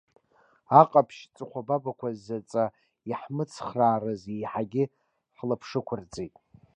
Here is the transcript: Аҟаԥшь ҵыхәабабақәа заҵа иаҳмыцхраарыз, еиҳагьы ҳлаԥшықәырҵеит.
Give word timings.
Аҟаԥшь 0.79 1.21
ҵыхәабабақәа 1.35 2.09
заҵа 2.25 2.63
иаҳмыцхраарыз, 3.09 4.21
еиҳагьы 4.33 4.83
ҳлаԥшықәырҵеит. 5.37 6.35